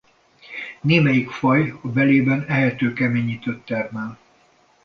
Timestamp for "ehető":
2.47-2.93